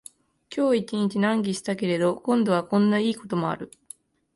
[0.49, 3.69] 今日一日難儀したけれど、今度はこんないいこともある